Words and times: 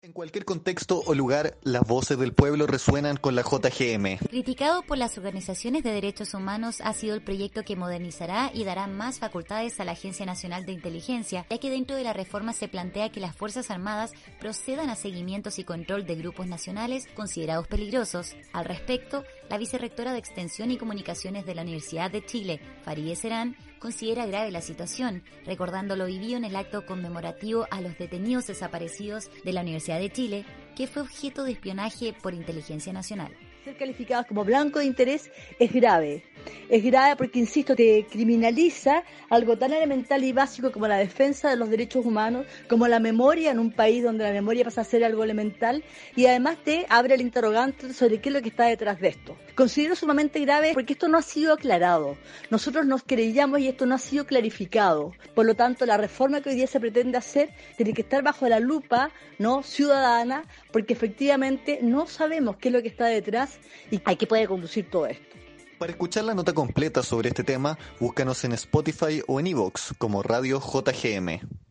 En 0.00 0.12
cualquier 0.12 0.44
contexto 0.44 1.02
o 1.06 1.12
lugar, 1.12 1.58
las 1.64 1.82
voces 1.82 2.16
del 2.20 2.32
pueblo 2.32 2.68
resuenan 2.68 3.16
con 3.16 3.34
la 3.34 3.42
JGM. 3.42 4.18
Criticado 4.28 4.82
por 4.82 4.96
las 4.96 5.18
organizaciones 5.18 5.82
de 5.82 5.90
derechos 5.90 6.34
humanos, 6.34 6.80
ha 6.84 6.92
sido 6.92 7.16
el 7.16 7.24
proyecto 7.24 7.64
que 7.64 7.74
modernizará 7.74 8.52
y 8.54 8.62
dará 8.62 8.86
más 8.86 9.18
facultades 9.18 9.80
a 9.80 9.84
la 9.84 9.92
Agencia 9.92 10.24
Nacional 10.24 10.64
de 10.66 10.70
Inteligencia, 10.70 11.46
ya 11.50 11.58
que 11.58 11.68
dentro 11.68 11.96
de 11.96 12.04
la 12.04 12.12
reforma 12.12 12.52
se 12.52 12.68
plantea 12.68 13.10
que 13.10 13.18
las 13.18 13.34
Fuerzas 13.34 13.72
Armadas 13.72 14.12
procedan 14.38 14.88
a 14.88 14.94
seguimientos 14.94 15.58
y 15.58 15.64
control 15.64 16.06
de 16.06 16.14
grupos 16.14 16.46
nacionales 16.46 17.08
considerados 17.16 17.66
peligrosos. 17.66 18.36
Al 18.52 18.66
respecto, 18.66 19.24
la 19.50 19.58
vicerrectora 19.58 20.12
de 20.12 20.20
Extensión 20.20 20.70
y 20.70 20.78
Comunicaciones 20.78 21.44
de 21.44 21.56
la 21.56 21.62
Universidad 21.62 22.08
de 22.08 22.24
Chile, 22.24 22.60
Farideh 22.84 23.16
Serán, 23.16 23.56
considera 23.78 24.26
grave 24.26 24.50
la 24.50 24.60
situación, 24.60 25.22
recordando 25.44 25.96
lo 25.96 26.06
vivido 26.06 26.36
en 26.36 26.44
el 26.44 26.56
acto 26.56 26.86
conmemorativo 26.86 27.66
a 27.70 27.80
los 27.80 27.96
detenidos 27.98 28.46
desaparecidos 28.46 29.30
de 29.44 29.52
la 29.52 29.62
Universidad 29.62 29.98
de 29.98 30.10
Chile, 30.10 30.44
que 30.76 30.86
fue 30.86 31.02
objeto 31.02 31.44
de 31.44 31.52
espionaje 31.52 32.14
por 32.22 32.34
inteligencia 32.34 32.92
nacional. 32.92 33.32
Ser 33.64 33.76
calificados 33.76 34.26
como 34.26 34.44
blanco 34.44 34.78
de 34.78 34.86
interés 34.86 35.30
es 35.58 35.72
grave. 35.72 36.24
Es 36.68 36.84
grave 36.84 37.16
porque, 37.16 37.38
insisto, 37.38 37.74
te 37.74 38.04
criminaliza 38.10 39.02
algo 39.30 39.56
tan 39.56 39.72
elemental 39.72 40.22
y 40.22 40.32
básico 40.32 40.70
como 40.70 40.86
la 40.86 40.98
defensa 40.98 41.48
de 41.48 41.56
los 41.56 41.70
derechos 41.70 42.04
humanos, 42.04 42.44
como 42.68 42.86
la 42.88 43.00
memoria 43.00 43.50
en 43.50 43.58
un 43.58 43.72
país 43.72 44.02
donde 44.02 44.24
la 44.24 44.32
memoria 44.32 44.64
pasa 44.64 44.82
a 44.82 44.84
ser 44.84 45.02
algo 45.02 45.24
elemental 45.24 45.82
y 46.14 46.26
además 46.26 46.58
te 46.62 46.84
abre 46.90 47.14
el 47.14 47.22
interrogante 47.22 47.94
sobre 47.94 48.20
qué 48.20 48.28
es 48.28 48.34
lo 48.34 48.42
que 48.42 48.50
está 48.50 48.64
detrás 48.64 49.00
de 49.00 49.08
esto. 49.08 49.34
Considero 49.54 49.96
sumamente 49.96 50.40
grave 50.40 50.72
porque 50.74 50.92
esto 50.92 51.08
no 51.08 51.16
ha 51.16 51.22
sido 51.22 51.54
aclarado. 51.54 52.18
Nosotros 52.50 52.84
nos 52.84 53.02
creíamos 53.02 53.60
y 53.60 53.68
esto 53.68 53.86
no 53.86 53.94
ha 53.94 53.98
sido 53.98 54.26
clarificado. 54.26 55.12
Por 55.34 55.46
lo 55.46 55.54
tanto, 55.54 55.86
la 55.86 55.96
reforma 55.96 56.42
que 56.42 56.50
hoy 56.50 56.56
día 56.56 56.66
se 56.66 56.80
pretende 56.80 57.16
hacer 57.16 57.48
tiene 57.78 57.94
que 57.94 58.02
estar 58.02 58.22
bajo 58.22 58.46
la 58.46 58.60
lupa 58.60 59.10
no 59.38 59.62
ciudadana 59.62 60.44
porque 60.70 60.92
efectivamente 60.92 61.78
no 61.80 62.06
sabemos 62.06 62.58
qué 62.58 62.68
es 62.68 62.74
lo 62.74 62.82
que 62.82 62.88
está 62.88 63.06
detrás 63.06 63.58
y 63.90 64.02
hay 64.04 64.16
que 64.16 64.26
puede 64.26 64.46
conducir 64.46 64.90
todo 64.90 65.06
esto. 65.06 65.47
Para 65.78 65.92
escuchar 65.92 66.24
la 66.24 66.34
nota 66.34 66.52
completa 66.54 67.04
sobre 67.04 67.28
este 67.28 67.44
tema, 67.44 67.78
búscanos 68.00 68.42
en 68.42 68.52
Spotify 68.52 69.22
o 69.28 69.38
en 69.38 69.46
iVoox 69.46 69.92
como 69.96 70.24
Radio 70.24 70.60
JGM. 70.60 71.57